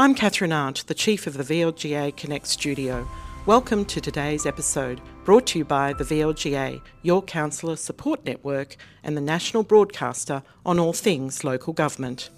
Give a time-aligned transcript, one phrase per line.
[0.00, 3.04] I'm Catherine Arndt, the Chief of the VLGA Connect studio.
[3.46, 9.16] Welcome to today's episode, brought to you by the VLGA, your councillor support network, and
[9.16, 12.30] the national broadcaster on all things local government.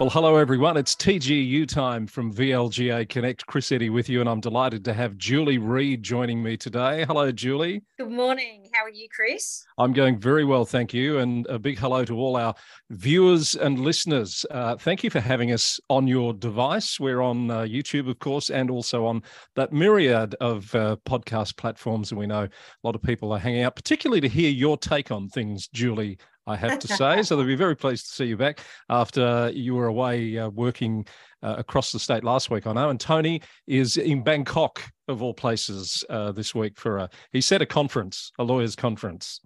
[0.00, 0.78] Well, hello everyone.
[0.78, 3.44] It's TGU time from VLGA Connect.
[3.44, 7.04] Chris Eddy with you, and I'm delighted to have Julie Reid joining me today.
[7.04, 7.82] Hello, Julie.
[7.98, 8.70] Good morning.
[8.72, 9.62] How are you, Chris?
[9.76, 11.18] I'm going very well, thank you.
[11.18, 12.54] And a big hello to all our
[12.88, 14.46] viewers and listeners.
[14.50, 16.98] Uh, thank you for having us on your device.
[16.98, 19.22] We're on uh, YouTube, of course, and also on
[19.56, 22.10] that myriad of uh, podcast platforms.
[22.10, 22.50] And we know a
[22.82, 26.16] lot of people are hanging out, particularly to hear your take on things, Julie,
[26.50, 27.22] I have to say.
[27.22, 31.06] so they'll be very pleased to see you back after you were away uh, working
[31.42, 32.90] uh, across the state last week, I know.
[32.90, 37.62] And Tony is in Bangkok, of all places, uh, this week for a, he said
[37.62, 39.40] a conference, a lawyers' conference.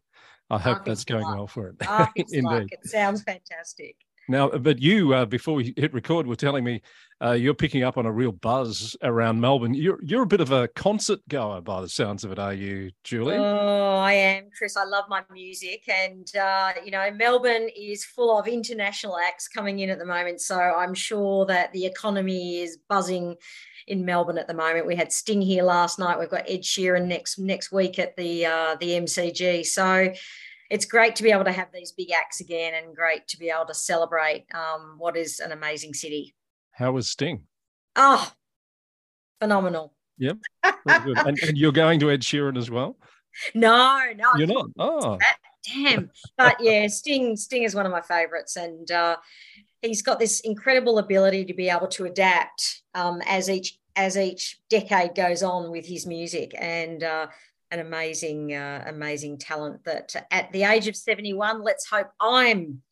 [0.50, 1.76] I hope that's going well for it.
[2.32, 2.68] Indeed.
[2.70, 3.96] It sounds fantastic.
[4.28, 6.80] Now, but you, uh, before we hit record, were telling me
[7.22, 9.74] uh, you're picking up on a real buzz around Melbourne.
[9.74, 12.90] You're you're a bit of a concert goer, by the sounds of it, are you,
[13.04, 13.36] Julie?
[13.36, 14.76] Oh, I am, Chris.
[14.76, 19.80] I love my music, and uh, you know, Melbourne is full of international acts coming
[19.80, 20.40] in at the moment.
[20.40, 23.36] So I'm sure that the economy is buzzing
[23.86, 24.86] in Melbourne at the moment.
[24.86, 26.18] We had Sting here last night.
[26.18, 29.66] We've got Ed Sheeran next next week at the uh, the MCG.
[29.66, 30.12] So
[30.70, 33.50] it's great to be able to have these big acts again and great to be
[33.50, 36.34] able to celebrate um, what is an amazing city.
[36.72, 37.42] How was Sting?
[37.96, 38.30] Oh,
[39.40, 39.94] phenomenal.
[40.18, 40.38] Yep.
[40.86, 42.96] and, and, you're going to Ed Sheeran as well?
[43.54, 44.30] No, no.
[44.36, 44.66] You're not?
[44.78, 45.18] Oh.
[45.72, 46.10] Damn.
[46.36, 48.56] But yeah, Sting, Sting is one of my favorites.
[48.56, 49.16] And uh,
[49.82, 54.58] he's got this incredible ability to be able to adapt um, as each as each
[54.70, 56.52] decade goes on with his music.
[56.58, 57.28] And uh,
[57.74, 62.82] an amazing, uh, amazing talent that at the age of 71, let's hope I'm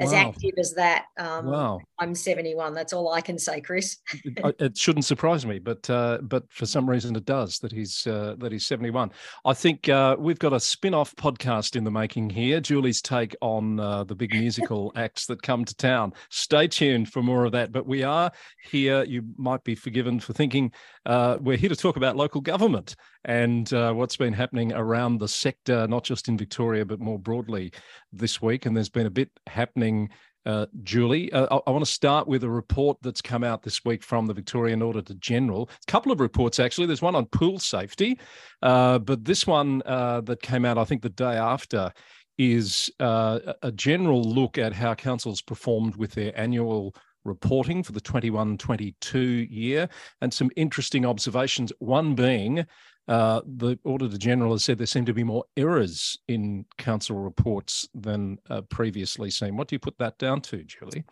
[0.00, 0.18] as wow.
[0.28, 1.04] active as that.
[1.16, 1.80] Um, wow.
[1.98, 2.74] I'm 71.
[2.74, 3.98] That's all I can say, Chris.
[4.58, 8.34] it, shouldn't surprise me, but uh, but for some reason it does that he's uh,
[8.38, 9.10] that he's 71.
[9.44, 12.60] I think uh, we've got a spin-off podcast in the making here.
[12.60, 16.12] Julie's take on uh, the big musical acts that come to town.
[16.30, 17.70] Stay tuned for more of that.
[17.70, 18.32] But we are
[18.70, 19.04] here.
[19.04, 20.72] You might be forgiven for thinking
[21.06, 25.28] uh, we're here to talk about local government and uh, what's been happening around the
[25.28, 27.72] sector, not just in Victoria, but more broadly
[28.12, 28.66] this week.
[28.66, 30.10] And there's been a bit happening.
[30.46, 33.84] Uh, Julie, uh, I, I, want to start with a report that's come out this
[33.84, 35.70] week from the Victorian Auditor General.
[35.88, 36.86] A couple of reports, actually.
[36.86, 38.18] There's one on pool safety,
[38.60, 41.92] uh, but this one uh, that came out, I think, the day after,
[42.36, 46.94] is uh, a general look at how councils performed with their annual
[47.24, 49.88] reporting for the 21 22 year
[50.20, 51.72] and some interesting observations.
[51.78, 52.66] One being
[53.08, 57.88] uh, the Auditor General has said there seem to be more errors in council reports
[57.94, 59.56] than uh, previously seen.
[59.56, 61.04] What do you put that down to, Julie?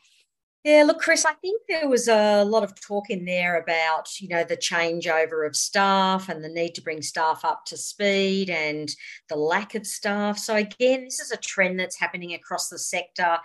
[0.64, 4.28] Yeah, look, Chris, I think there was a lot of talk in there about, you
[4.28, 8.88] know, the changeover of staff and the need to bring staff up to speed and
[9.28, 10.38] the lack of staff.
[10.38, 13.38] So, again, this is a trend that's happening across the sector.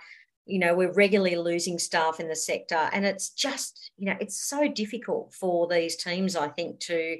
[0.46, 4.40] You know, we're regularly losing staff in the sector, and it's just, you know, it's
[4.40, 7.18] so difficult for these teams, I think, to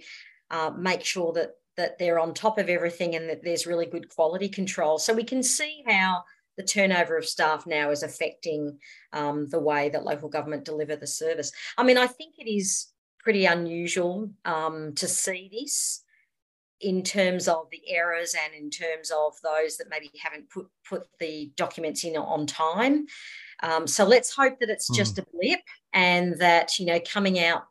[0.50, 4.09] uh, make sure that that they're on top of everything and that there's really good
[4.09, 4.98] quality control.
[4.98, 6.25] So we can see how
[6.56, 8.78] the turnover of staff now is affecting
[9.12, 11.53] um, the way that local government deliver the service.
[11.78, 12.88] I mean, I think it is
[13.20, 16.03] pretty unusual um, to see this
[16.80, 21.06] in terms of the errors and in terms of those that maybe haven't put put
[21.20, 23.06] the documents in on time.
[23.62, 25.22] Um, so let's hope that it's just mm.
[25.22, 25.60] a blip
[25.92, 27.65] and that you know coming out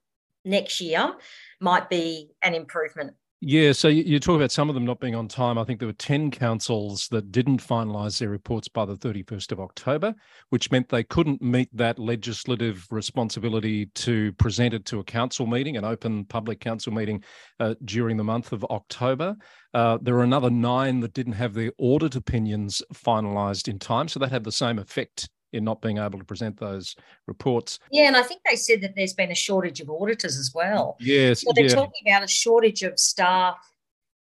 [0.45, 1.13] next year
[1.59, 3.13] might be an improvement.
[3.39, 5.59] Yeah, so you talk about some of them not being on time.
[5.59, 9.59] I think there were 10 councils that didn't finalise their reports by the 31st of
[9.59, 10.15] October,
[10.49, 15.77] which meant they couldn't meet that legislative responsibility to present it to a council meeting,
[15.77, 17.23] an open public council meeting
[17.59, 19.35] uh, during the month of October.
[19.71, 24.07] Uh, there were another nine that didn't have their audit opinions finalised in time.
[24.07, 26.95] So that had the same effect in not being able to present those
[27.27, 27.79] reports.
[27.91, 30.97] Yeah, and I think they said that there's been a shortage of auditors as well.
[30.99, 31.41] Yes.
[31.41, 31.75] So they're yeah.
[31.75, 33.57] talking about a shortage of staff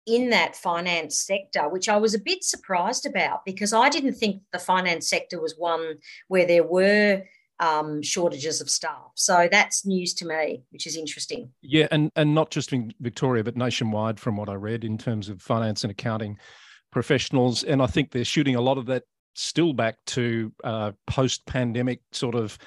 [0.05, 4.41] in that finance sector, which I was a bit surprised about because I didn't think
[4.51, 5.95] the finance sector was one
[6.27, 7.23] where there were
[7.59, 9.11] um, shortages of staff.
[9.15, 11.51] So that's news to me, which is interesting.
[11.61, 15.29] Yeah, and and not just in Victoria, but nationwide, from what I read in terms
[15.29, 16.37] of finance and accounting
[16.91, 17.63] professionals.
[17.63, 19.03] And I think they're shooting a lot of that
[19.33, 22.57] still back to uh, post pandemic sort of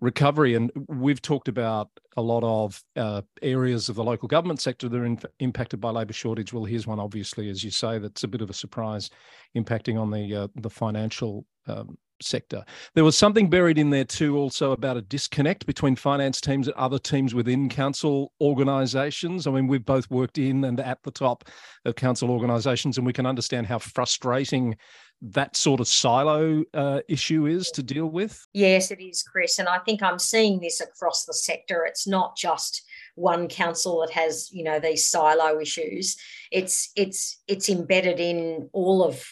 [0.00, 0.54] recovery.
[0.54, 4.96] And we've talked about a lot of uh, areas of the local government sector that
[4.96, 6.52] are in, impacted by labour shortage.
[6.52, 9.10] Well, here's one, obviously, as you say, that's a bit of a surprise,
[9.56, 12.64] impacting on the uh, the financial um, sector.
[12.94, 16.76] There was something buried in there too, also about a disconnect between finance teams and
[16.76, 19.46] other teams within council organisations.
[19.46, 21.44] I mean, we've both worked in and at the top
[21.84, 24.76] of council organisations, and we can understand how frustrating
[25.20, 28.46] that sort of silo uh, issue is to deal with.
[28.52, 31.84] Yes, it is, Chris, and I think I'm seeing this across the sector.
[31.84, 32.82] It's not just
[33.14, 36.16] one council that has you know these silo issues.
[36.52, 39.24] It's it's it's embedded in all of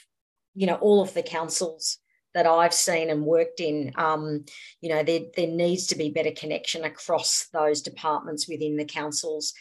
[0.54, 1.98] you know all of the councils
[2.36, 4.44] that I've seen and worked in, um,
[4.82, 9.54] you know, there, there needs to be better connection across those departments within the councils.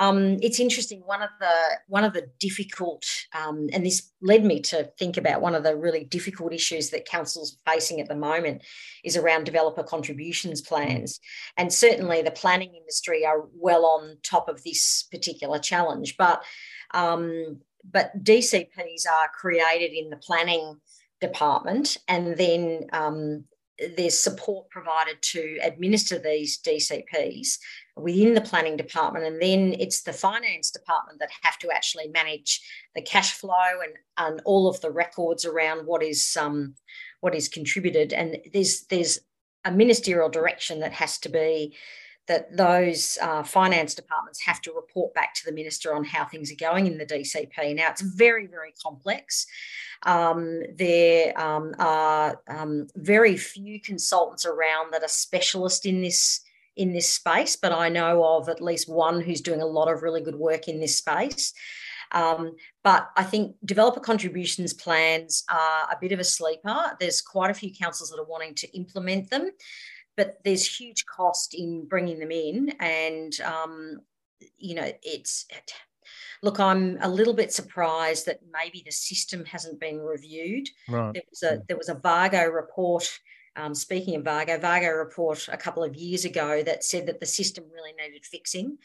[0.00, 1.02] Um, it's interesting.
[1.04, 1.52] One of the
[1.86, 3.04] one of the difficult,
[3.34, 7.04] um, and this led me to think about one of the really difficult issues that
[7.04, 8.62] councils are facing at the moment
[9.04, 11.20] is around developer contributions plans.
[11.58, 16.16] And certainly, the planning industry are well on top of this particular challenge.
[16.16, 16.42] But
[16.94, 20.80] um, but DCPs are created in the planning
[21.20, 23.44] department, and then um,
[23.96, 27.58] there's support provided to administer these DCPs
[28.00, 32.60] within the planning department, and then it's the finance department that have to actually manage
[32.94, 36.74] the cash flow and, and all of the records around what is um,
[37.20, 38.12] what is contributed.
[38.12, 39.20] And there's there's
[39.64, 41.76] a ministerial direction that has to be
[42.30, 46.52] that those uh, finance departments have to report back to the minister on how things
[46.52, 47.74] are going in the DCP.
[47.74, 49.46] Now, it's very, very complex.
[50.04, 56.42] Um, there um, are um, very few consultants around that are specialist in this
[56.80, 60.02] in this space, but I know of at least one who's doing a lot of
[60.02, 61.52] really good work in this space.
[62.12, 66.96] Um, but I think developer contributions plans are a bit of a sleeper.
[66.98, 69.52] There's quite a few councils that are wanting to implement them
[70.20, 74.00] but there's huge cost in bringing them in and um,
[74.58, 75.46] you know it's
[76.42, 81.14] look i'm a little bit surprised that maybe the system hasn't been reviewed right.
[81.14, 83.08] there was a there was a VAGO report
[83.56, 87.26] um, speaking of VAGO, VAGO report a couple of years ago that said that the
[87.26, 88.78] system really needed fixing,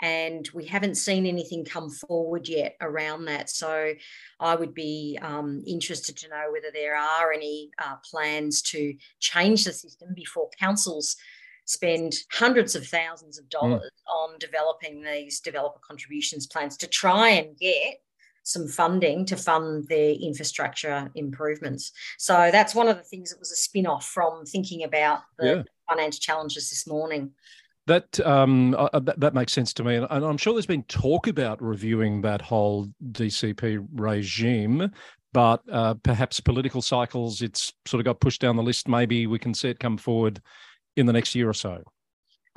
[0.00, 3.50] and we haven't seen anything come forward yet around that.
[3.50, 3.94] So
[4.40, 9.64] I would be um, interested to know whether there are any uh, plans to change
[9.64, 11.16] the system before councils
[11.68, 13.50] spend hundreds of thousands of mm.
[13.50, 14.12] dollars mm.
[14.14, 18.00] on developing these developer contributions plans to try and get
[18.48, 21.92] some funding to fund their infrastructure improvements.
[22.16, 25.46] So that's one of the things that was a spin off from thinking about the
[25.46, 25.62] yeah.
[25.86, 27.32] financial challenges this morning.
[27.86, 30.82] That, um, uh, uh, that that makes sense to me, and I'm sure there's been
[30.84, 34.90] talk about reviewing that whole DCP regime,
[35.32, 38.88] but uh, perhaps political cycles, it's sort of got pushed down the list.
[38.88, 40.40] Maybe we can see it come forward
[40.96, 41.82] in the next year or so.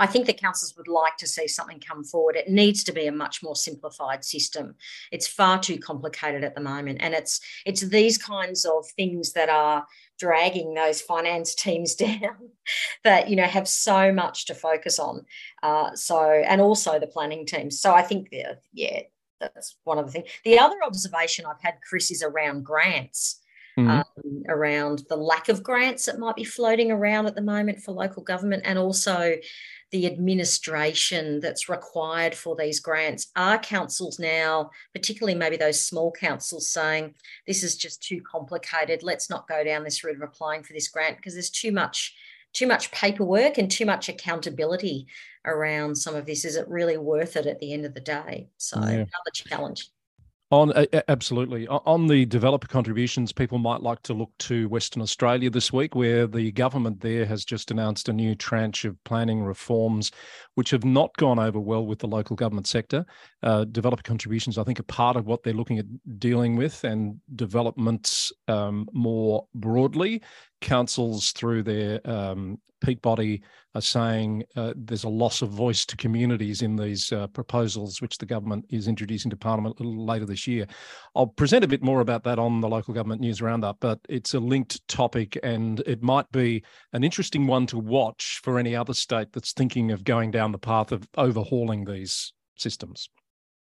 [0.02, 2.36] I think the councils would like to see something come forward.
[2.36, 4.74] It needs to be a much more simplified system.
[5.12, 9.50] It's far too complicated at the moment, and it's it's these kinds of things that
[9.50, 9.86] are
[10.18, 12.50] dragging those finance teams down
[13.04, 15.24] that you know have so much to focus on.
[15.62, 17.80] Uh, so and also the planning teams.
[17.80, 18.34] So I think
[18.74, 19.02] yeah,
[19.40, 20.30] that's one of the things.
[20.44, 23.38] The other observation I've had, Chris, is around grants.
[23.80, 23.90] Mm-hmm.
[23.90, 27.94] Um, around the lack of grants that might be floating around at the moment for
[27.94, 29.38] local government, and also
[29.92, 33.28] the administration that's required for these grants.
[33.36, 37.14] Are councils now, particularly maybe those small councils, saying
[37.46, 39.04] this is just too complicated?
[39.04, 42.16] Let's not go down this route of applying for this grant because there's too much
[42.54, 45.08] too much paperwork and too much accountability
[45.46, 46.44] around some of this.
[46.44, 48.50] Is it really worth it at the end of the day?
[48.58, 48.88] So yeah.
[48.88, 49.90] another challenge.
[50.52, 50.74] On
[51.08, 55.96] absolutely on the developer contributions, people might like to look to Western Australia this week,
[55.96, 60.12] where the government there has just announced a new tranche of planning reforms,
[60.56, 63.06] which have not gone over well with the local government sector.
[63.42, 65.86] Uh, developer contributions, I think, are part of what they're looking at
[66.20, 70.22] dealing with, and developments um, more broadly.
[70.62, 73.42] Councils, through their um, peak body
[73.74, 78.18] are saying uh, there's a loss of voice to communities in these uh, proposals, which
[78.18, 80.66] the government is introducing to Parliament a little later this year.
[81.16, 84.34] I'll present a bit more about that on the local government news roundup, but it's
[84.34, 88.94] a linked topic and it might be an interesting one to watch for any other
[88.94, 93.10] state that's thinking of going down the path of overhauling these systems.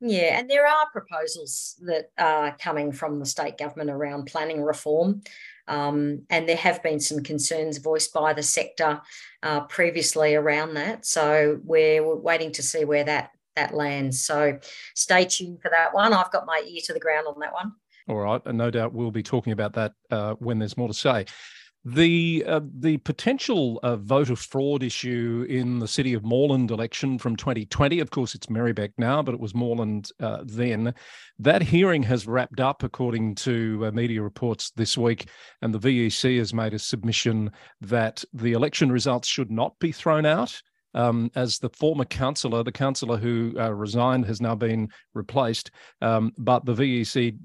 [0.01, 5.23] Yeah, and there are proposals that are coming from the state government around planning reform.
[5.69, 9.01] Um, and there have been some concerns voiced by the sector
[9.43, 11.07] uh, previously around that.
[11.07, 14.23] So we're, waiting to see where that that lands.
[14.23, 14.59] So
[14.95, 16.13] stay tuned for that one.
[16.13, 17.73] I've got my ear to the ground on that one.
[18.09, 20.95] All right, and no doubt we'll be talking about that uh, when there's more to
[20.95, 21.27] say.
[21.95, 27.35] The uh, the potential uh, voter fraud issue in the City of Moreland election from
[27.35, 30.93] 2020, of course, it's Merri-bek now, but it was Moreland uh, then.
[31.39, 35.31] That hearing has wrapped up, according to uh, media reports this week,
[35.63, 40.27] and the VEC has made a submission that the election results should not be thrown
[40.27, 40.61] out.
[40.95, 45.71] Um, as the former councillor, the councillor who uh, resigned has now been replaced,
[46.03, 47.39] um, but the VEC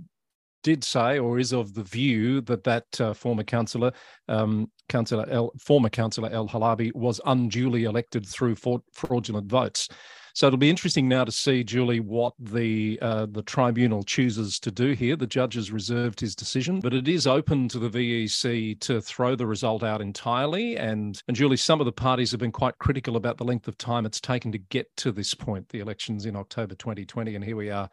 [0.64, 3.92] did say or is of the view that that uh, former councillor,
[4.28, 8.56] um, councillor El, former councillor El Halabi, was unduly elected through
[8.94, 9.90] fraudulent votes.
[10.34, 14.72] So it'll be interesting now to see, Julie, what the uh, the tribunal chooses to
[14.72, 15.16] do here.
[15.16, 19.36] The judge has reserved his decision, but it is open to the VEC to throw
[19.36, 20.76] the result out entirely.
[20.76, 23.78] And and Julie, some of the parties have been quite critical about the length of
[23.78, 25.70] time it's taken to get to this point.
[25.70, 27.88] The elections in October 2020, and here we are,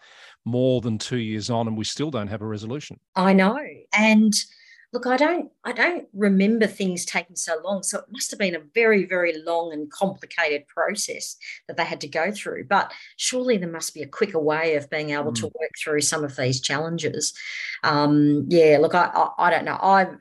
[0.47, 2.99] more than two years on, and we still don't have a resolution.
[3.17, 3.59] I know,
[3.93, 4.33] and
[4.93, 8.55] look i don't i don't remember things taking so long so it must have been
[8.55, 11.37] a very very long and complicated process
[11.69, 14.91] that they had to go through but surely there must be a quicker way of
[14.91, 15.37] being able mm.
[15.37, 17.33] to work through some of these challenges
[17.85, 20.19] um, yeah look I, I, I don't know i'm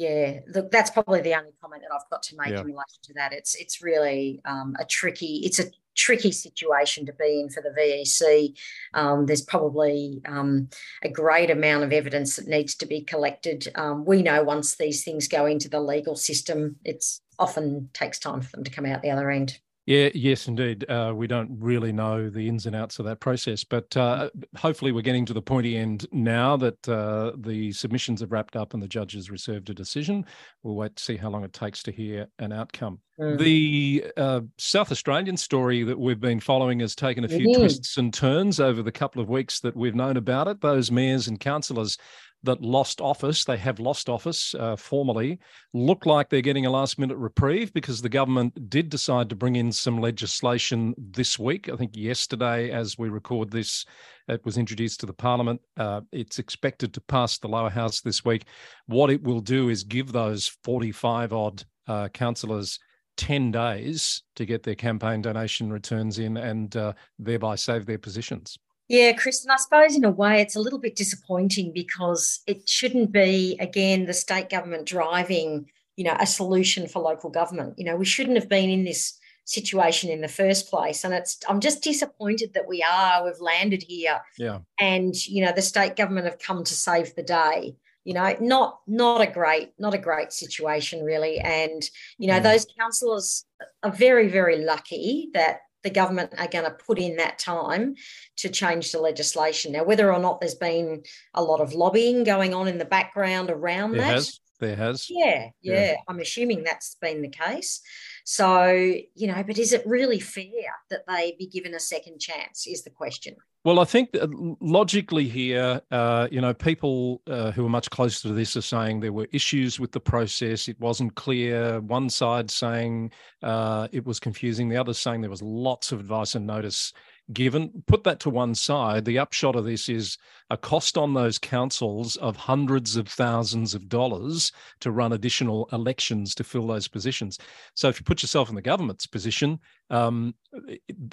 [0.00, 2.60] yeah, look, that's probably the only comment that I've got to make yeah.
[2.60, 3.34] in relation to that.
[3.34, 5.42] It's it's really um, a tricky.
[5.44, 5.64] It's a
[5.96, 8.58] tricky situation to be in for the VEC.
[8.94, 10.68] Um, there's probably um,
[11.02, 13.68] a great amount of evidence that needs to be collected.
[13.74, 18.40] Um, we know once these things go into the legal system, it's often takes time
[18.40, 19.58] for them to come out the other end.
[19.90, 20.88] Yeah, yes, indeed.
[20.88, 24.92] Uh, we don't really know the ins and outs of that process, but uh, hopefully
[24.92, 28.80] we're getting to the pointy end now that uh, the submissions have wrapped up and
[28.80, 30.24] the judge has reserved a decision.
[30.62, 33.00] We'll wait to see how long it takes to hear an outcome.
[33.18, 33.38] Mm.
[33.38, 37.60] The uh, South Australian story that we've been following has taken a few mm-hmm.
[37.60, 40.60] twists and turns over the couple of weeks that we've known about it.
[40.60, 41.98] Those mayors and councillors
[42.42, 45.38] that lost office, they have lost office uh, formally,
[45.74, 49.56] look like they're getting a last minute reprieve because the government did decide to bring
[49.56, 51.68] in some legislation this week.
[51.68, 53.84] I think yesterday, as we record this,
[54.28, 55.60] it was introduced to the parliament.
[55.76, 58.44] Uh, it's expected to pass the lower house this week.
[58.86, 62.78] What it will do is give those 45 odd uh, councillors
[63.16, 68.56] 10 days to get their campaign donation returns in and uh, thereby save their positions.
[68.90, 73.12] Yeah, Kristen, I suppose in a way it's a little bit disappointing because it shouldn't
[73.12, 77.74] be, again, the state government driving, you know, a solution for local government.
[77.78, 81.04] You know, we shouldn't have been in this situation in the first place.
[81.04, 84.22] And it's I'm just disappointed that we are, we've landed here.
[84.36, 84.58] Yeah.
[84.80, 87.76] And, you know, the state government have come to save the day.
[88.02, 91.38] You know, not not a great, not a great situation really.
[91.38, 92.42] And, you know, mm.
[92.42, 93.44] those councillors
[93.84, 97.94] are very, very lucky that the government are going to put in that time
[98.36, 99.72] to change the legislation.
[99.72, 101.02] Now, whether or not there's been
[101.34, 104.14] a lot of lobbying going on in the background around there that.
[104.14, 104.40] Has.
[104.60, 105.06] There has.
[105.08, 105.94] Yeah, yeah, yeah.
[106.06, 107.80] I'm assuming that's been the case.
[108.24, 112.66] So, you know, but is it really fair that they be given a second chance?
[112.66, 113.36] Is the question.
[113.62, 114.16] Well, I think
[114.62, 119.00] logically here, uh, you know, people uh, who are much closer to this are saying
[119.00, 120.66] there were issues with the process.
[120.66, 121.78] It wasn't clear.
[121.80, 123.12] One side saying
[123.42, 126.94] uh, it was confusing, the other saying there was lots of advice and notice
[127.32, 127.82] given.
[127.86, 129.04] Put that to one side.
[129.04, 130.18] The upshot of this is
[130.50, 136.34] a cost on those councils of hundreds of thousands of dollars to run additional elections
[136.36, 137.38] to fill those positions.
[137.74, 139.60] So if you put yourself in the government's position,
[139.90, 140.34] um,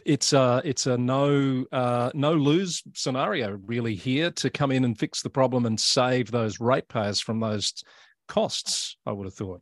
[0.05, 4.97] it's a it's a no uh, no lose scenario really here to come in and
[4.97, 7.73] fix the problem and save those ratepayers from those
[8.27, 8.97] costs.
[9.05, 9.61] I would have thought.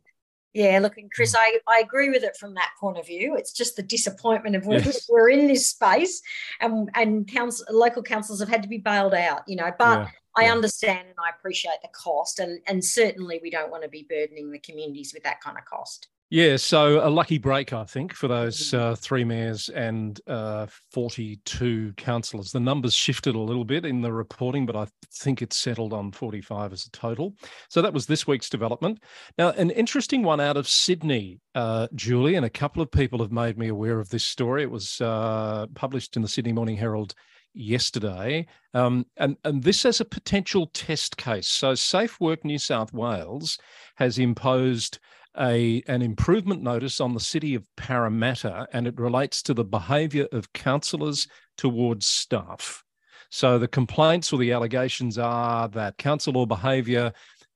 [0.56, 1.38] Yeah, look, and Chris, mm.
[1.38, 3.36] I, I agree with it from that point of view.
[3.36, 5.06] It's just the disappointment of we're, yes.
[5.06, 6.22] we're in this space
[6.62, 9.70] and and council, local councils have had to be bailed out, you know.
[9.78, 10.52] But yeah, I yeah.
[10.52, 14.50] understand and I appreciate the cost, and and certainly we don't want to be burdening
[14.50, 16.08] the communities with that kind of cost.
[16.28, 18.78] Yeah, so a lucky break, I think, for those mm.
[18.78, 22.50] uh, three mayors and uh, 42 councillors.
[22.50, 26.10] The numbers shifted a little bit in the reporting, but I think it's settled on
[26.10, 27.34] 45 as a total.
[27.68, 29.04] So that was this week's development.
[29.38, 33.30] Now, an interesting one out of Sydney, uh, Julie, and a couple of people have
[33.30, 34.64] made me aware of this story.
[34.64, 37.14] It was uh, published in the Sydney Morning Herald
[37.54, 41.46] yesterday, um, and, and this as a potential test case.
[41.46, 43.58] So, Safe Work New South Wales
[43.94, 44.98] has imposed
[45.38, 50.26] a, an improvement notice on the city of Parramatta, and it relates to the behaviour
[50.32, 52.82] of councillors towards staff.
[53.30, 57.12] So the complaints or the allegations are that councillor behaviour,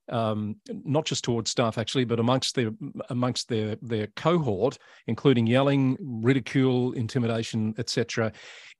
[0.09, 2.71] um, not just towards staff actually, but amongst their
[3.09, 8.33] amongst their their cohort, including yelling, ridicule, intimidation, etc.,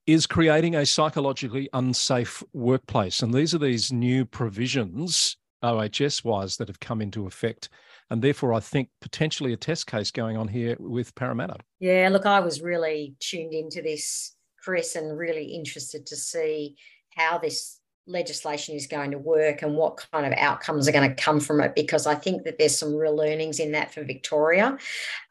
[0.08, 3.22] is creating a psychologically unsafe workplace.
[3.22, 7.70] And these are these new provisions OHS wise that have come into effect
[8.12, 11.56] and therefore I think potentially a test case going on here with Parramatta.
[11.80, 16.76] Yeah, look, I was really tuned into this, Chris, and really interested to see
[17.16, 21.24] how this legislation is going to work and what kind of outcomes are going to
[21.24, 24.78] come from it because I think that there's some real learnings in that for Victoria.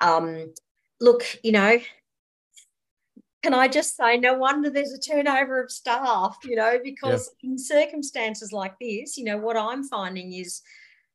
[0.01, 0.55] Um,
[1.03, 1.79] look, you know,
[3.43, 7.51] can I just say, no wonder there's a turnover of staff, you know, because yeah.
[7.51, 10.63] in circumstances like this, you know, what I'm finding is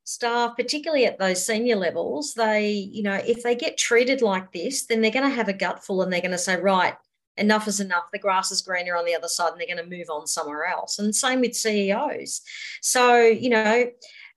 [0.06, 4.86] staff, particularly at those senior levels, they, you know, if they get treated like this,
[4.86, 6.94] then they're going to have a gutful and they're going to say, right,
[7.38, 8.06] enough is enough.
[8.14, 10.66] The grass is greener on the other side and they're going to move on somewhere
[10.66, 11.00] else.
[11.00, 12.42] And same with CEOs.
[12.82, 13.86] So, you know,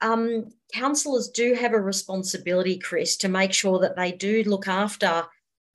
[0.00, 5.26] um, councillors do have a responsibility, Chris, to make sure that they do look after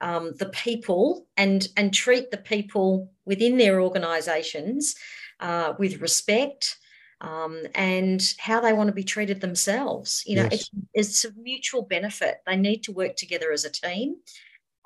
[0.02, 4.96] um, the people and and treat the people within their organisations
[5.40, 6.78] uh, with respect
[7.24, 10.24] um, and how they want to be treated themselves.
[10.28, 10.54] You know, yes.
[10.54, 12.42] it's, it's a mutual benefit.
[12.46, 14.18] They need to work together as a team.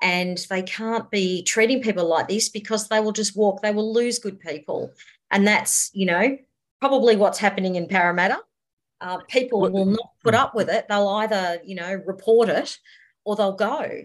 [0.00, 3.92] And they can't be treating people like this because they will just walk, they will
[3.92, 4.92] lose good people.
[5.32, 6.38] And that's, you know,
[6.80, 8.38] probably what's happening in Parramatta.
[9.00, 10.86] Uh, people will not put up with it.
[10.88, 12.78] They'll either, you know, report it
[13.24, 14.04] or they'll go.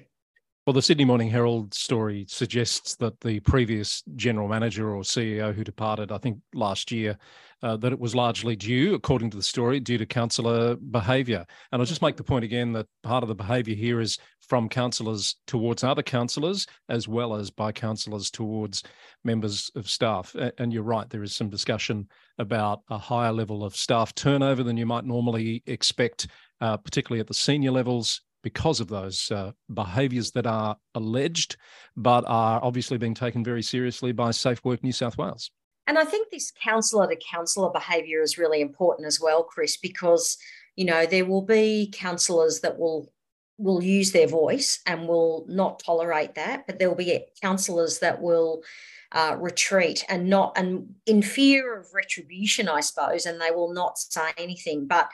[0.66, 5.64] Well, the Sydney Morning Herald story suggests that the previous general manager or CEO who
[5.64, 7.18] departed, I think last year,
[7.64, 11.46] uh, that it was largely due, according to the story, due to councillor behaviour.
[11.72, 14.68] And I'll just make the point again that part of the behaviour here is from
[14.68, 18.84] councillors towards other councillors, as well as by councillors towards
[19.24, 20.36] members of staff.
[20.58, 24.76] And you're right, there is some discussion about a higher level of staff turnover than
[24.76, 26.28] you might normally expect,
[26.60, 31.56] uh, particularly at the senior levels because of those uh, behaviours that are alleged,
[31.96, 35.50] but are obviously being taken very seriously by Safe Work New South Wales.
[35.88, 40.38] And I think this councillor to councillor behaviour is really important as well, Chris, because
[40.76, 43.12] you know there will be councillors that will
[43.58, 48.22] will use their voice and will not tolerate that, but there will be councillors that
[48.22, 48.64] will
[49.12, 54.00] uh, retreat and not and in fear of retribution, I suppose, and they will not
[54.00, 54.88] say anything.
[54.88, 55.10] But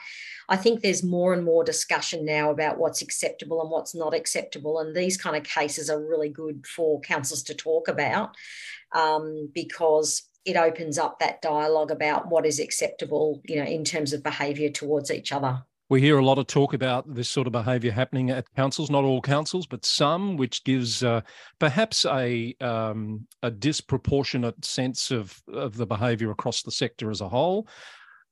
[0.47, 4.79] I think there's more and more discussion now about what's acceptable and what's not acceptable,
[4.79, 8.35] and these kind of cases are really good for councils to talk about
[8.93, 14.13] um, because it opens up that dialogue about what is acceptable, you know, in terms
[14.13, 15.63] of behaviour towards each other.
[15.89, 19.03] We hear a lot of talk about this sort of behaviour happening at councils, not
[19.03, 21.21] all councils, but some, which gives uh,
[21.57, 27.29] perhaps a um, a disproportionate sense of of the behaviour across the sector as a
[27.29, 27.67] whole.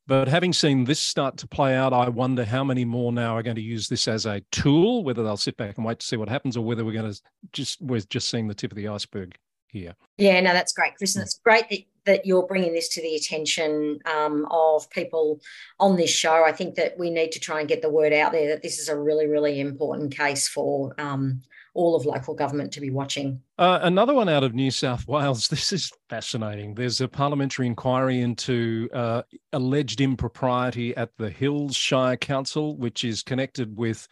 [0.05, 3.43] But having seen this start to play out, I wonder how many more now are
[3.43, 6.15] going to use this as a tool, whether they'll sit back and wait to see
[6.15, 7.21] what happens, or whether we're going to
[7.53, 9.35] just we're just seeing the tip of the iceberg
[9.67, 9.95] here.
[10.17, 13.15] Yeah, no, that's great, Chris, and it's great that that you're bringing this to the
[13.15, 15.39] attention um, of people
[15.79, 16.43] on this show.
[16.43, 18.79] I think that we need to try and get the word out there that this
[18.79, 21.41] is a really, really important case for um,
[21.77, 23.39] all of local government to be watching.
[23.59, 25.47] Uh, another one out of New South Wales.
[25.57, 26.73] This is fascinating.
[26.73, 29.21] There's a parliamentary inquiry into uh,
[29.53, 34.07] alleged impropriety at the Hills Shire Council, which is connected with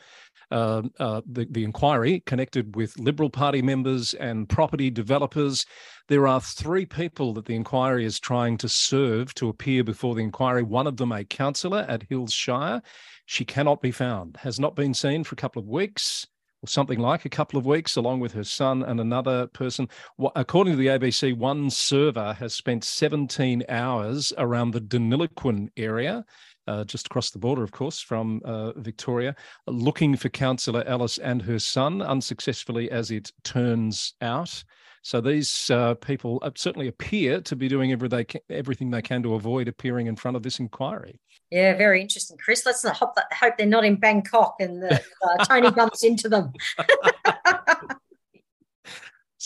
[0.51, 5.65] uh, uh, the, the inquiry connected with Liberal Party members and property developers.
[6.07, 10.21] There are three people that the inquiry is trying to serve to appear before the
[10.21, 10.63] inquiry.
[10.63, 12.81] One of them, a councillor at Hills Shire.
[13.25, 16.27] She cannot be found, has not been seen for a couple of weeks
[16.65, 19.87] or something like a couple of weeks, along with her son and another person.
[20.35, 26.25] According to the ABC, one server has spent 17 hours around the Deniliquin area
[26.67, 29.35] uh, just across the border, of course, from uh, Victoria,
[29.67, 34.63] looking for Councillor Ellis and her son, unsuccessfully as it turns out.
[35.05, 39.35] So these uh, people certainly appear to be doing every they everything they can to
[39.35, 41.19] avoid appearing in front of this inquiry.
[41.51, 42.65] Yeah, very interesting, Chris.
[42.65, 46.51] Let's hope, hope they're not in Bangkok and the, uh, Tony bumps into them.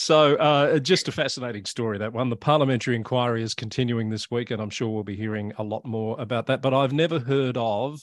[0.00, 2.30] So, uh, just a fascinating story, that one.
[2.30, 5.84] The parliamentary inquiry is continuing this week, and I'm sure we'll be hearing a lot
[5.84, 6.62] more about that.
[6.62, 8.02] But I've never heard of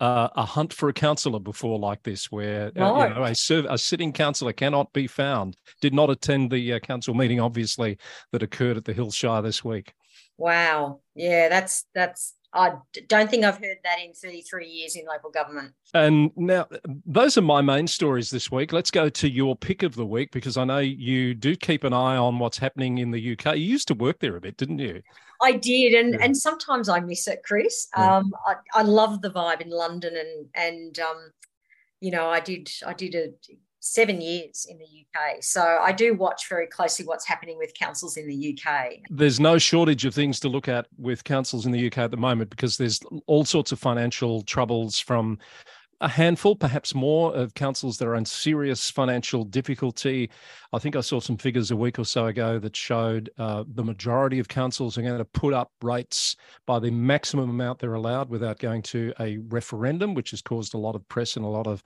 [0.00, 2.96] uh, a hunt for a councillor before like this, where no.
[2.96, 5.56] uh, you know, a, serv- a, sitting councillor cannot be found.
[5.80, 7.96] Did not attend the uh, council meeting, obviously,
[8.32, 9.94] that occurred at the Hills Shire this week.
[10.36, 12.72] Wow, yeah, that's that's I
[13.08, 15.72] don't think I've heard that in 33 years in local government.
[15.92, 16.66] And now,
[17.04, 18.72] those are my main stories this week.
[18.72, 21.92] Let's go to your pick of the week because I know you do keep an
[21.92, 23.56] eye on what's happening in the UK.
[23.56, 25.02] You used to work there a bit, didn't you?
[25.42, 26.24] I did, and yeah.
[26.24, 27.88] and sometimes I miss it, Chris.
[27.96, 28.16] Yeah.
[28.16, 31.30] Um, I, I love the vibe in London, and and um,
[32.00, 33.28] you know, I did I did a
[33.86, 35.42] seven years in the UK.
[35.42, 38.98] So I do watch very closely what's happening with councils in the UK.
[39.10, 42.16] There's no shortage of things to look at with councils in the UK at the
[42.16, 45.38] moment because there's all sorts of financial troubles from
[46.00, 50.30] a handful, perhaps more, of councils that are in serious financial difficulty.
[50.72, 53.84] I think I saw some figures a week or so ago that showed uh, the
[53.84, 58.28] majority of councils are going to put up rates by the maximum amount they're allowed
[58.28, 61.66] without going to a referendum, which has caused a lot of press and a lot
[61.66, 61.82] of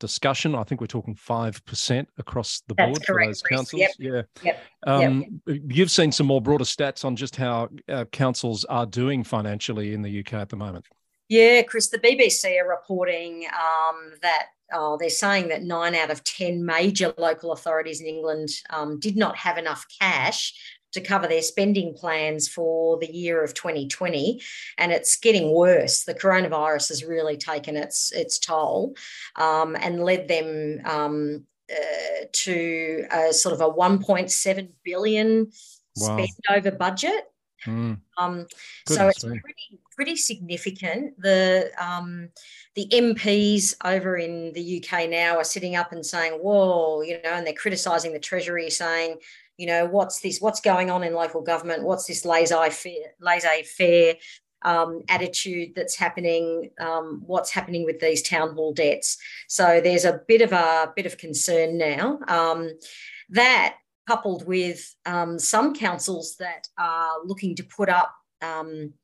[0.00, 0.54] discussion.
[0.56, 3.80] I think we're talking 5% across the board for those councils.
[3.80, 3.90] Yep.
[3.98, 4.22] Yeah.
[4.42, 4.62] Yep.
[4.86, 5.60] Um, yep.
[5.68, 10.02] You've seen some more broader stats on just how uh, councils are doing financially in
[10.02, 10.86] the UK at the moment.
[11.28, 16.24] Yeah, Chris, the BBC are reporting um, that oh, they're saying that nine out of
[16.24, 20.54] 10 major local authorities in England um, did not have enough cash
[20.92, 24.40] to cover their spending plans for the year of 2020
[24.78, 28.94] and it's getting worse the coronavirus has really taken its its toll
[29.36, 35.50] um, and led them um, uh, to a sort of a 1.7 billion
[35.96, 36.16] wow.
[36.16, 37.24] spend over budget
[37.66, 38.00] Mm.
[38.16, 38.46] Um,
[38.86, 41.20] so it's pretty pretty significant.
[41.20, 42.30] The um,
[42.74, 47.30] the MPs over in the UK now are sitting up and saying, "Whoa," you know,
[47.30, 49.16] and they're criticising the Treasury, saying,
[49.60, 50.40] you know, what's this?
[50.40, 51.82] What's going on in local government?
[51.82, 54.14] What's this laissez-faire, laissez-faire
[54.62, 56.70] um, attitude that's happening?
[56.80, 59.18] Um, what's happening with these town hall debts?
[59.48, 62.20] So there's a bit of a bit of concern now.
[62.26, 62.70] Um,
[63.28, 68.94] that coupled with um, some councils that are looking to put up um,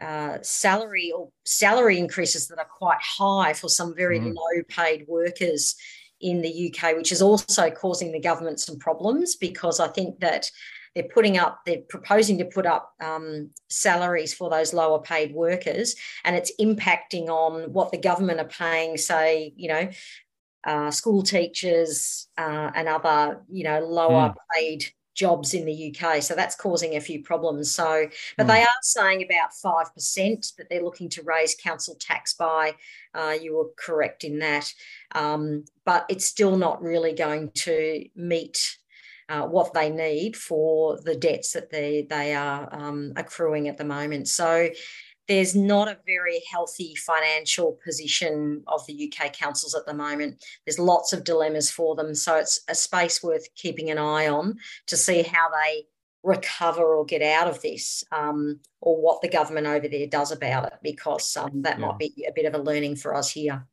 [0.00, 4.32] uh, salary or salary increases that are quite high for some very mm.
[4.36, 5.74] low paid workers
[6.20, 10.50] in the UK, which is also causing the government some problems because I think that
[10.94, 15.94] they're putting up, they're proposing to put up um, salaries for those lower paid workers,
[16.24, 19.88] and it's impacting on what the government are paying, say, you know,
[20.64, 24.34] uh, school teachers uh, and other, you know, lower mm.
[24.54, 24.86] paid
[25.20, 26.22] jobs in the UK.
[26.22, 27.70] So that's causing a few problems.
[27.70, 28.48] So, but mm.
[28.48, 32.74] they are saying about 5% that they're looking to raise council tax by.
[33.14, 34.72] Uh, you were correct in that.
[35.14, 38.78] Um, but it's still not really going to meet
[39.28, 43.84] uh, what they need for the debts that they, they are um, accruing at the
[43.84, 44.26] moment.
[44.26, 44.70] So
[45.28, 50.44] there's not a very healthy financial position of the UK councils at the moment.
[50.66, 52.14] There's lots of dilemmas for them.
[52.14, 55.84] So it's a space worth keeping an eye on to see how they
[56.22, 60.66] recover or get out of this um, or what the government over there does about
[60.66, 61.86] it, because um, that yeah.
[61.86, 63.66] might be a bit of a learning for us here.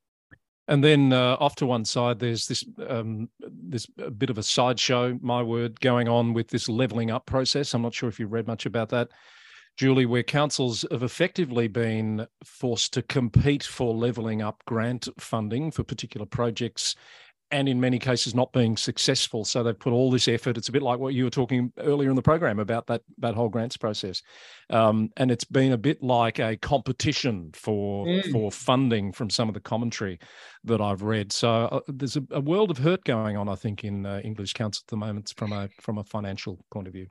[0.69, 5.17] And then uh, off to one side, there's this um, this bit of a sideshow,
[5.21, 7.73] my word, going on with this levelling up process.
[7.73, 9.09] I'm not sure if you've read much about that.
[9.77, 15.83] Julie, where councils have effectively been forced to compete for levelling up grant funding for
[15.83, 16.95] particular projects
[17.51, 19.45] and in many cases not being successful.
[19.45, 20.57] So they've put all this effort.
[20.57, 23.35] It's a bit like what you were talking earlier in the program about that that
[23.35, 24.21] whole grants process,
[24.69, 28.31] um, and it's been a bit like a competition for mm.
[28.31, 30.19] for funding from some of the commentary
[30.65, 31.31] that I've read.
[31.31, 34.53] So uh, there's a, a, world of hurt going on, I think, in uh, English
[34.53, 37.07] council at the moment from a from a financial point of view.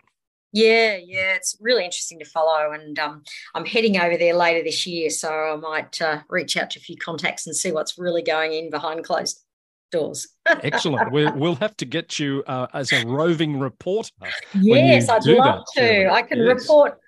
[0.53, 3.23] Yeah, yeah, it's really interesting to follow, and um,
[3.55, 6.83] I'm heading over there later this year, so I might uh, reach out to a
[6.83, 9.45] few contacts and see what's really going in behind closed
[9.93, 10.29] doors.
[10.47, 11.13] Excellent.
[11.13, 14.11] We'll, we'll have to get you uh, as a roving reporter.
[14.55, 16.13] Yes, I'd love that, to.
[16.13, 16.61] I can yes.
[16.61, 16.99] report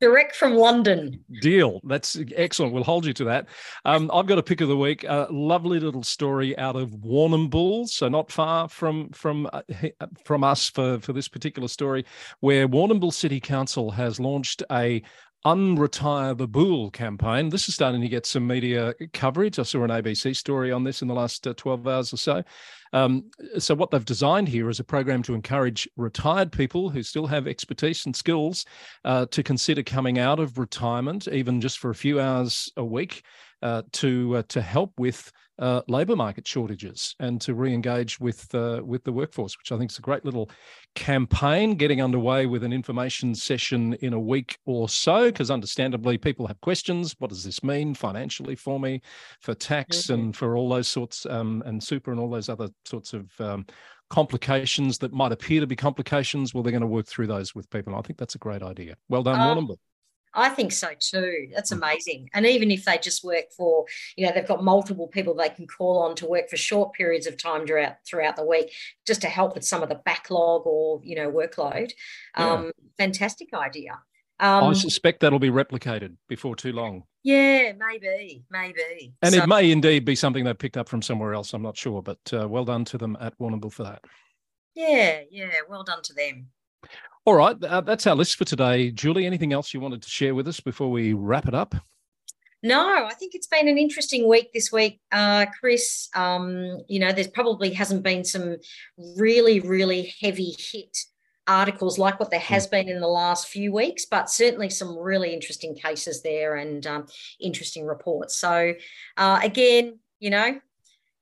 [0.00, 1.24] direct from London.
[1.40, 1.80] Deal.
[1.84, 2.72] That's excellent.
[2.72, 3.48] We'll hold you to that.
[3.84, 5.04] Um, I've got a pick of the week.
[5.04, 9.62] A lovely little story out of Warrnambool, so not far from from uh,
[10.24, 12.04] from us for for this particular story,
[12.40, 15.02] where Warrnambool City Council has launched a
[15.46, 17.48] Unretire the Bool campaign.
[17.48, 19.58] This is starting to get some media coverage.
[19.58, 22.42] I saw an ABC story on this in the last uh, 12 hours or so.
[22.92, 27.26] Um, so, what they've designed here is a program to encourage retired people who still
[27.26, 28.64] have expertise and skills
[29.04, 33.22] uh, to consider coming out of retirement, even just for a few hours a week,
[33.62, 38.80] uh, to uh, to help with uh, labour market shortages and to re-engage with uh,
[38.84, 40.50] with the workforce, which I think is a great little
[40.94, 45.26] campaign getting underway with an information session in a week or so.
[45.26, 49.02] Because understandably, people have questions: What does this mean financially for me,
[49.40, 50.14] for tax, mm-hmm.
[50.14, 53.66] and for all those sorts, um, and super, and all those other sorts of um,
[54.10, 56.54] complications that might appear to be complications?
[56.54, 57.96] Well, they're going to work through those with people.
[57.96, 58.96] I think that's a great idea.
[59.08, 59.68] Well done, um,
[60.38, 61.48] I think so too.
[61.52, 61.78] That's mm.
[61.78, 62.30] amazing.
[62.32, 65.66] And even if they just work for, you know, they've got multiple people they can
[65.66, 68.72] call on to work for short periods of time throughout throughout the week,
[69.06, 71.90] just to help with some of the backlog or you know workload.
[72.36, 72.52] Yeah.
[72.52, 73.98] Um, fantastic idea.
[74.40, 77.02] Um, I suspect that'll be replicated before too long.
[77.24, 79.12] Yeah, maybe, maybe.
[79.20, 81.52] And so, it may indeed be something they picked up from somewhere else.
[81.52, 84.04] I'm not sure, but uh, well done to them at Warrnambool for that.
[84.76, 86.50] Yeah, yeah, well done to them.
[87.28, 88.90] All right, uh, that's our list for today.
[88.90, 91.74] Julie, anything else you wanted to share with us before we wrap it up?
[92.62, 96.08] No, I think it's been an interesting week this week, uh, Chris.
[96.14, 98.56] Um, you know, there's probably hasn't been some
[99.18, 100.96] really, really heavy hit
[101.46, 102.70] articles like what there has hmm.
[102.70, 107.04] been in the last few weeks, but certainly some really interesting cases there and um,
[107.40, 108.36] interesting reports.
[108.36, 108.72] So,
[109.18, 110.58] uh, again, you know,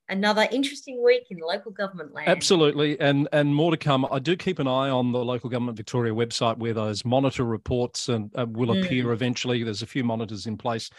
[0.08, 2.28] another interesting week in local government land.
[2.28, 4.06] Absolutely, and and more to come.
[4.10, 8.08] I do keep an eye on the local government Victoria website where those monitor reports
[8.08, 9.12] and uh, will appear mm.
[9.12, 9.62] eventually.
[9.62, 10.90] There's a few monitors in place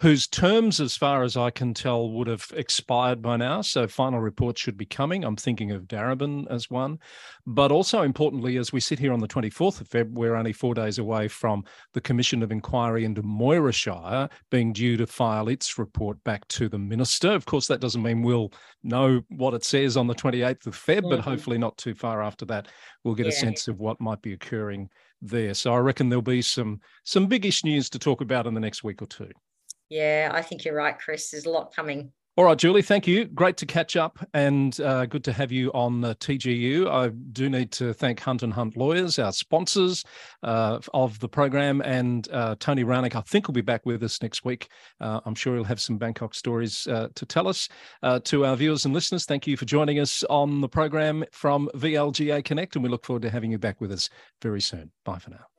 [0.00, 3.62] whose terms, as far as I can tell, would have expired by now.
[3.62, 5.24] So final reports should be coming.
[5.24, 6.98] I'm thinking of Darebin as one.
[7.46, 10.74] But also importantly, as we sit here on the 24th of Feb, we're only four
[10.74, 15.78] days away from the Commission of Inquiry into Moira Shire being due to file its
[15.78, 17.32] report back to the Minister.
[17.32, 18.52] Of course, that doesn't mean we'll
[18.82, 21.10] know what it says on the 28th of Feb, mm-hmm.
[21.10, 22.68] but hopefully not too far after that,
[23.04, 23.32] we'll get yeah.
[23.32, 24.88] a sense of what might be occurring
[25.22, 25.54] there.
[25.54, 28.84] So I reckon there'll be some some biggish news to talk about in the next
[28.84, 29.30] week or two.
[29.88, 31.30] Yeah, I think you're right, Chris.
[31.30, 32.12] There's a lot coming.
[32.36, 33.26] All right, Julie, thank you.
[33.26, 36.90] Great to catch up and uh, good to have you on the TGU.
[36.90, 40.04] I do need to thank Hunt and Hunt Lawyers, our sponsors
[40.42, 43.14] uh, of the program, and uh, Tony Rownick.
[43.14, 44.66] I think will be back with us next week.
[45.00, 47.68] Uh, I'm sure he'll have some Bangkok stories uh, to tell us.
[48.24, 52.44] to our viewers and listeners, thank you for joining us on the program from VLGA
[52.44, 54.10] Connect, and we look forward to having you back with us
[54.42, 54.90] very soon.
[55.04, 55.53] Bye for now.